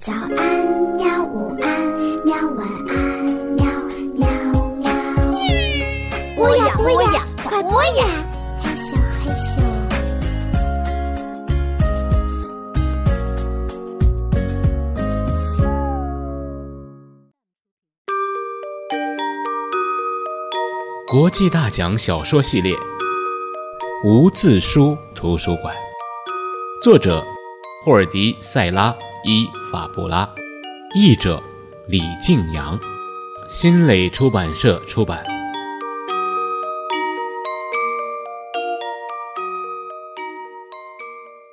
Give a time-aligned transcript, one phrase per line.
[0.00, 0.34] 早安，
[0.96, 1.22] 喵！
[1.24, 1.68] 午安，
[2.24, 2.34] 喵！
[2.56, 3.22] 晚安，
[3.54, 3.66] 喵
[4.14, 4.26] 喵
[4.78, 4.90] 喵。
[6.34, 8.06] 播呀播呀，快播呀！
[8.62, 9.60] 害羞害羞。
[21.10, 22.74] 国际大奖小说系列
[24.06, 25.74] 《无字书图书馆》，
[26.82, 27.22] 作者
[27.84, 28.90] 霍尔迪·塞拉·
[29.22, 30.26] 伊法布拉，
[30.94, 31.42] 译者
[31.88, 32.80] 李静阳，
[33.50, 35.22] 新蕾出版社出版。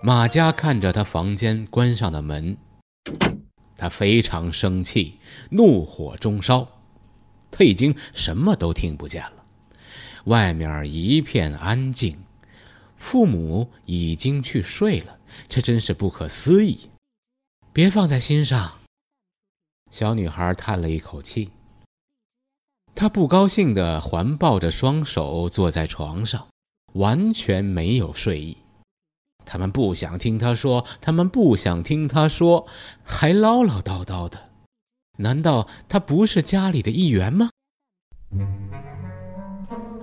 [0.00, 2.56] 马佳看着他房间关上的门，
[3.76, 5.18] 他非常生气，
[5.50, 6.68] 怒火中烧，
[7.50, 9.44] 他已经什么都听不见了。
[10.26, 12.16] 外面一片安静，
[12.96, 16.90] 父母已经去睡了，这真是不可思议。
[17.76, 18.72] 别放在心上。
[19.90, 21.50] 小女孩叹了一口气。
[22.94, 26.48] 她不高兴地环抱着双手坐在床上，
[26.94, 28.56] 完全没有睡意。
[29.44, 32.66] 他们不想听她说，他们不想听她说，
[33.04, 34.48] 还唠唠叨叨的。
[35.18, 37.50] 难道她不是家里的一员吗？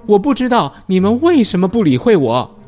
[0.06, 2.60] 我不知道你们为什么不理会我。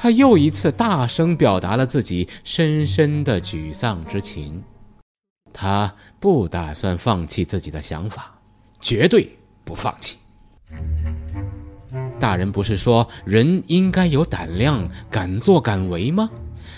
[0.00, 4.62] 他又一次大声表达了自己深深的沮丧之情。
[5.52, 8.38] 他不打算放弃自己的想法，
[8.80, 10.18] 绝对不放弃。
[12.20, 16.30] 大人不是说人应该有胆量，敢作敢为吗？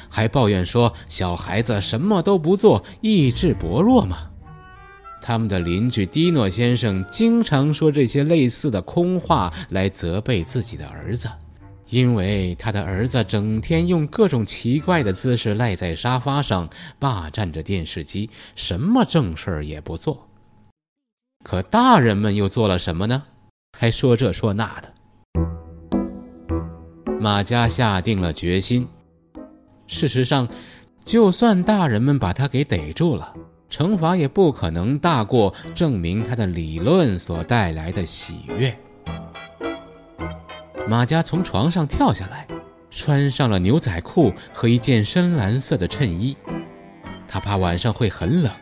[0.08, 4.30] 还抱怨说小孩子什么都不做，意志薄弱吗？
[5.20, 11.28] 他们的邻居蒂诺先生经常说这些类似的空话来责备自己的儿子，
[11.90, 20.28] 因为他的儿子整天用各种奇怪的姿势赖在沙发上，霸占着电视机，什么正事儿也不做。
[21.44, 23.22] 可大人们又做了什么呢？
[23.76, 24.92] 还说这说那的。
[27.20, 28.86] 马家下定了决心。
[29.86, 30.48] 事实上，
[31.04, 33.34] 就算大人们把他给逮住了。
[33.68, 38.76] 惩罚也不可能大过证明他的理论所带来的喜悦。
[40.90, 42.48] 马佳从床上跳下来，
[42.90, 46.36] 穿上了牛仔裤和一件深蓝色的衬衣。
[47.28, 48.52] 他怕晚上会很冷，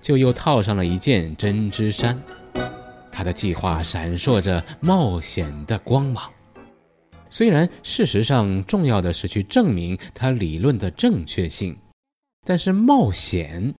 [0.00, 2.16] 就又套上了一件针织衫。
[3.10, 6.30] 他的计划闪烁着冒险的光芒。
[7.28, 11.76] 虽然事实上重要的是去证明他理论的正确性，
[12.46, 13.74] 但是冒险。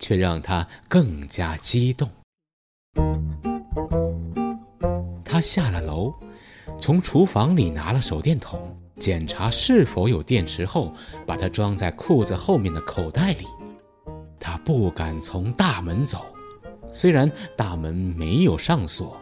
[0.00, 2.08] 却让他更加激动。
[5.24, 6.14] 他下了楼，
[6.80, 8.60] 从厨房里拿了手电筒，
[8.98, 10.92] 检查是否有电池后，
[11.26, 13.44] 把它装在裤子后面的口袋里。
[14.38, 16.24] 他不敢从大门走，
[16.90, 19.16] 虽然大门没有上锁，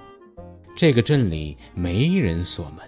[0.76, 2.84] 这个镇里没人锁门，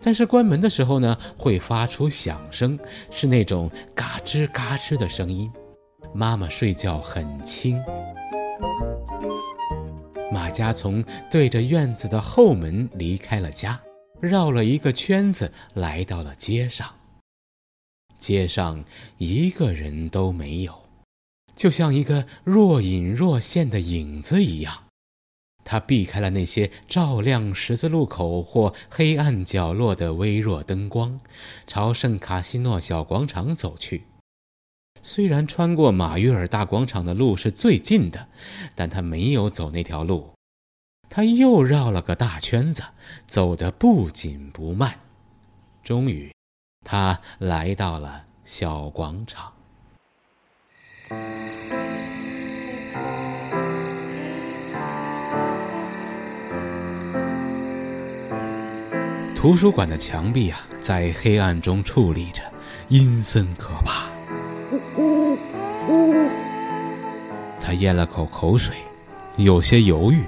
[0.00, 2.78] 但是关门的时候呢，会发出响声，
[3.10, 5.50] 是那种嘎吱嘎吱的声音。
[6.14, 7.82] 妈妈睡觉很轻。
[10.36, 13.80] 马家从对着院子的后门离开了家，
[14.20, 16.94] 绕了一个圈子，来到了街上。
[18.20, 18.84] 街上
[19.16, 20.78] 一个人都没有，
[21.56, 24.76] 就像一个若隐若现的影子一样。
[25.64, 31.18] 他避开了那些照亮十字路口或黑暗角落的微弱灯光，
[31.66, 34.04] 朝圣卡西诺小广场走去。
[35.08, 38.26] 虽然穿过马约尔大广场的路是最近的，
[38.74, 40.32] 但他没有走那条路，
[41.08, 42.82] 他又绕了个大圈子，
[43.24, 44.98] 走得不紧不慢。
[45.84, 46.34] 终于，
[46.84, 49.52] 他来到了小广场。
[59.36, 62.42] 图书馆的墙壁啊，在黑暗中矗立着，
[62.88, 64.05] 阴森可怕。
[67.66, 68.76] 他咽了口口水，
[69.36, 70.22] 有些犹豫。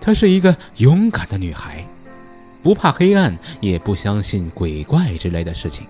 [0.00, 1.86] 她是一个勇敢的女孩，
[2.64, 5.86] 不怕黑暗，也不相信鬼怪之类的事情。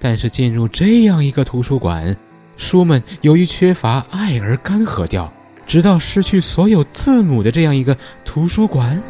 [0.00, 2.16] 但是进入这样一个图书馆，
[2.56, 5.32] 书们由于缺乏爱而干涸掉，
[5.64, 9.00] 直到失去所有字母的这样一个图书馆，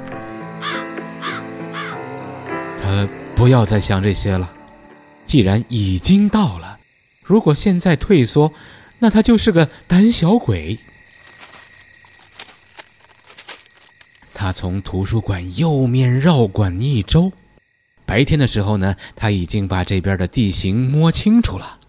[2.83, 4.51] 他不要再想这些了。
[5.25, 6.77] 既然已经到了。
[7.25, 8.51] 如果现在退缩，
[8.99, 10.79] 那他就是个胆小鬼。
[14.35, 17.33] 他从图书馆右面绕馆一周，
[18.07, 21.81] 白天的时候呢，他已经把这边的地形摸清楚了。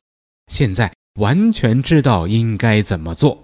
[0.48, 3.44] 现在完全知道应该怎么做。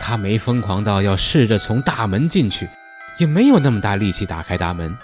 [0.00, 2.66] 他没疯狂到要试着从大门进去，
[3.18, 4.96] 也没有那么大力气打开大门。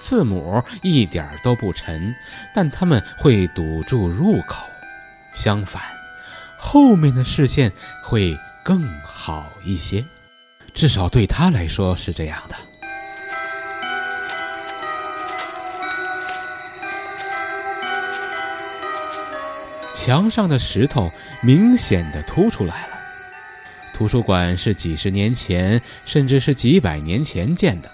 [0.00, 2.14] 字母一点都不沉，
[2.54, 4.66] 但他们会堵住入口。
[5.34, 5.82] 相反，
[6.56, 7.72] 后面的视线
[8.02, 10.04] 会更好一些，
[10.72, 12.56] 至少对他来说是这样的。
[19.94, 21.10] 墙上的石头
[21.42, 22.94] 明显的凸出来了。
[23.94, 27.90] 图书馆是几十年前，甚至是几百年前建的。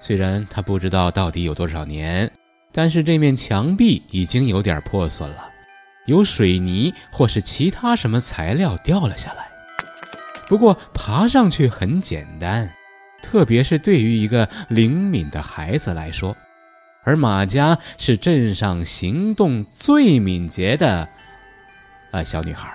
[0.00, 2.30] 虽然他不知道到底有多少年，
[2.72, 5.49] 但是这面墙壁已经有点破损了，
[6.10, 9.48] 有水泥或是其他什么材料掉了下来。
[10.48, 12.68] 不过爬上去很简单，
[13.22, 16.36] 特别是对于一个灵敏的孩子来说。
[17.04, 21.08] 而马佳是镇上行动最敏捷的。
[22.10, 22.68] 啊，小女孩，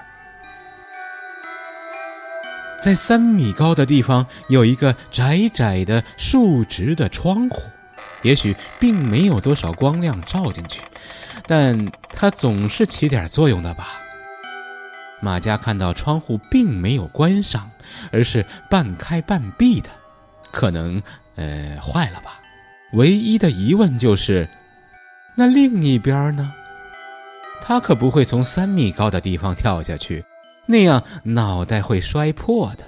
[2.81, 7.61] 在三米高的地方有一个窄窄的竖直的窗户，
[8.23, 10.81] 也许并没有多少光亮照进去，
[11.47, 14.01] 但它总是起点作用的吧。
[15.21, 17.71] 马家看到窗户并没有关上，
[18.11, 19.89] 而是半开半闭的，
[20.51, 21.01] 可能
[21.35, 22.39] 呃坏了吧。
[22.93, 24.47] 唯一的疑问就是，
[25.35, 26.53] 那另一边呢？
[27.61, 30.23] 他可不会从三米高的地方跳下去，
[30.67, 32.85] 那样脑袋会摔破的。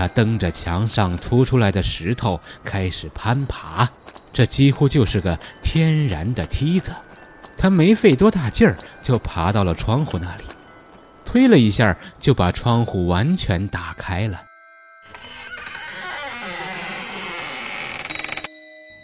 [0.00, 3.86] 他蹬着墙上凸出来的石头开始攀爬，
[4.32, 6.90] 这几乎就是个天然的梯子。
[7.54, 10.44] 他没费多大劲儿就爬到了窗户那里，
[11.26, 14.40] 推了一下就把窗户完全打开了。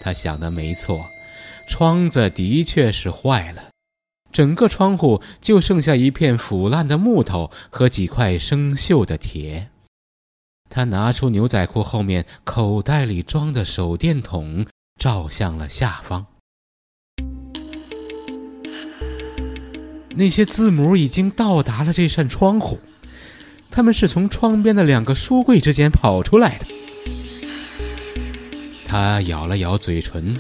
[0.01, 1.05] 他想的没错，
[1.69, 3.65] 窗子的确是坏了，
[4.33, 9.69] 整个窗户就剩下一片腐烂的木头和几块生锈的铁。
[10.69, 14.67] 他拿出牛仔裤后面口袋里装的手电筒，
[15.01, 16.27] 照向了下方。
[20.15, 22.79] 那些字母已经到达了这扇窗户，
[23.71, 26.67] 他们是从窗边的两个书柜之间跑出来的。
[28.87, 30.39] 他咬了咬嘴唇，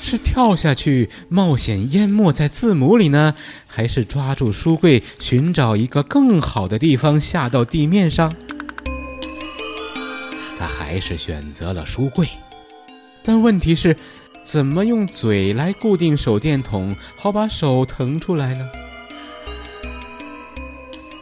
[0.00, 3.34] 是跳下去冒险淹没在字母里呢，
[3.66, 8.34] 还是抓住书柜寻找一个更好的地方下到地面上？
[10.92, 12.28] 还是选择了书柜，
[13.24, 13.96] 但问题是，
[14.44, 18.68] 怎么用嘴来固定手电筒，好把手腾出来呢？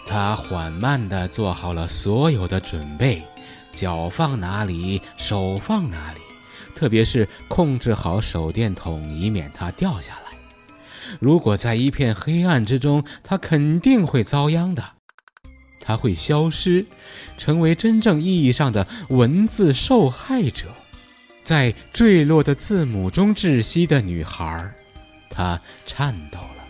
[0.08, 3.22] 他缓慢地做好了所有的准备。
[3.70, 6.20] 脚放哪里，手放哪里，
[6.74, 10.36] 特别是控制好手电筒，以免它掉下来。
[11.20, 14.82] 如果在一片黑暗之中，他肯定会遭殃的。
[15.90, 16.86] 它会消失，
[17.36, 20.68] 成为真正意义上的文字受害者，
[21.42, 24.72] 在坠落的字母中窒息的女孩。
[25.28, 26.64] 她颤抖了。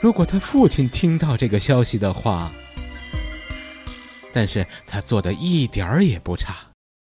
[0.00, 2.50] 如果她父亲听到这个消息的话。
[4.32, 6.54] 但是他做的一点儿也不差，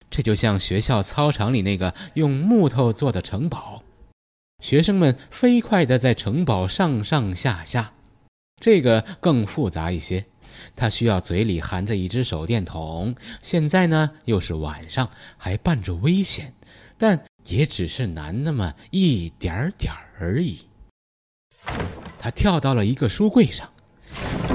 [0.10, 3.84] 这就像学校操场里那个用木头做的城堡，
[4.64, 7.92] 学生们飞快地在城堡上上下下。
[8.62, 10.26] 这个更复杂一些，
[10.76, 13.16] 他需要嘴里含着一只手电筒。
[13.42, 16.54] 现在呢又是晚上，还伴着危险，
[16.98, 20.68] 但也只是难那么一点点而已。
[22.20, 23.70] 他跳到了一个书柜上，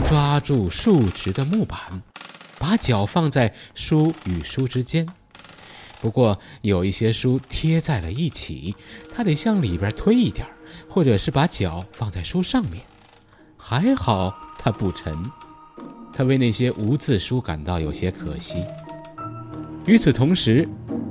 [0.07, 2.03] 抓住竖直的木板。
[2.59, 5.09] 把脚放在书与书之间，
[6.01, 8.77] 不过有一些书贴在了一起，
[9.13, 10.47] 他得向里边推一点，
[10.89, 12.85] 或者是把脚放在书上面。
[13.57, 15.13] 还好它不沉，
[16.13, 18.65] 他为那些无字书感到有些可惜。
[19.87, 20.69] 与此同时，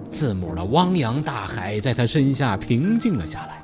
[0.10, 3.64] 字母的汪洋大海在他身下平静了下来。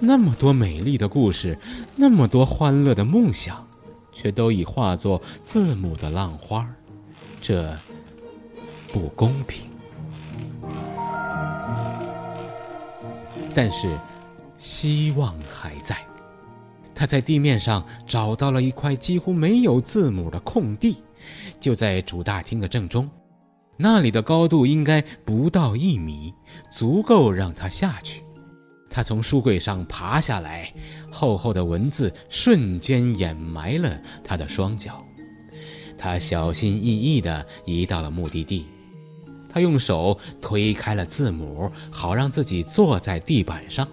[0.00, 1.58] 那么多美丽的故事，
[1.96, 3.66] 那么多欢乐的梦想。
[4.10, 6.68] 却都已化作字母的浪花，
[7.40, 7.72] 这
[8.92, 9.70] 不公平。
[13.54, 13.96] 但是
[14.58, 16.07] 希望还在。
[16.98, 20.96] 他在地面上找到了一块几乎没有字母的空地，
[21.60, 23.08] 就在主大厅的正中。
[23.76, 26.34] 那里的高度应该不到一米，
[26.72, 28.24] 足够让他下去。
[28.90, 30.72] 他从书柜上爬下来，
[31.08, 35.00] 厚厚的文字瞬间掩埋了他的双脚。
[35.96, 38.66] 他小心翼翼地移到了目的地，
[39.48, 43.86] 他用手推开了字母，好让自己坐在地板上。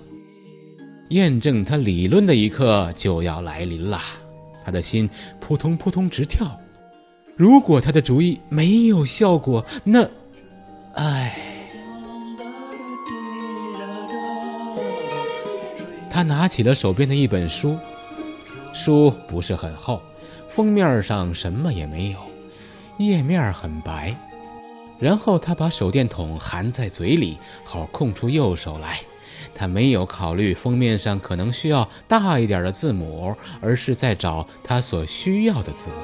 [1.09, 4.01] 验证他理论的一刻就要来临了，
[4.63, 5.09] 他的心
[5.39, 6.59] 扑通扑通直跳。
[7.35, 10.09] 如果他的主意没有效果，那，
[10.93, 11.37] 唉。
[16.09, 17.77] 他拿起了手边的一本书，
[18.73, 20.01] 书不是很厚，
[20.47, 22.19] 封面上什么也没有，
[22.97, 24.15] 页面很白。
[24.97, 29.01] 然后他把手电筒含在嘴里，好空出右手来。
[29.53, 35.95] 他没有考虑封面上可能需要大一点的字母，而是在找他所需要的字母。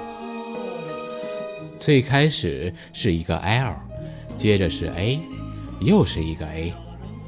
[1.80, 3.74] 最开始是一个 L，
[4.38, 5.20] 接着是 A，
[5.80, 6.74] 又是一个 A，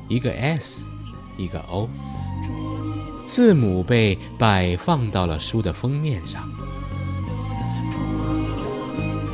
[0.07, 0.85] 一个 S，
[1.37, 1.89] 一个 O。
[3.25, 6.47] 字母被摆放到了书的封面上。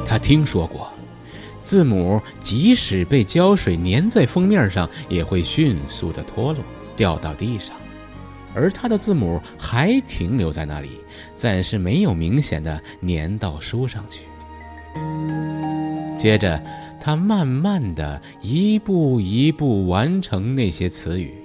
[0.05, 0.89] 他听说过。
[1.69, 6.63] 字母即使被胶水粘在封面上，也会迅速的脱落，
[6.95, 7.75] 掉到地上。
[8.55, 10.99] 而他的字母还停留在那里，
[11.37, 14.23] 暂时没有明显的粘到书上去。
[16.17, 16.59] 接着，
[16.99, 21.35] 他慢慢的一步一步完成那些词语，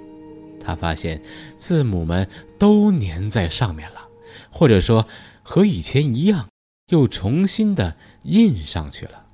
[0.59, 1.21] 他发现
[1.59, 2.27] 字母们
[2.57, 4.07] 都粘在上面了，
[4.49, 5.05] 或者说
[5.43, 6.47] 和以前一样，
[6.89, 9.24] 又重新的印上去了。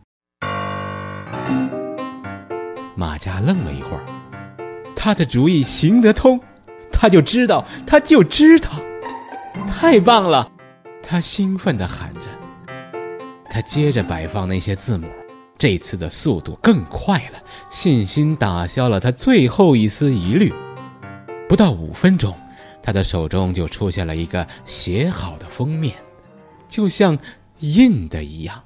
[3.01, 4.05] 马家愣了一会儿，
[4.95, 6.39] 他的主意行得通，
[6.91, 8.69] 他就知道，他就知道，
[9.67, 10.47] 太棒了！
[11.01, 12.29] 他兴奋地喊着。
[13.49, 15.07] 他接着摆放那些字母，
[15.57, 17.41] 这次的速度更快了，
[17.71, 20.53] 信心打消了他最后一丝疑虑。
[21.49, 22.37] 不到五分钟，
[22.83, 25.95] 他的手中就出现了一个写好的封面，
[26.69, 27.17] 就像
[27.61, 28.61] 印的一样。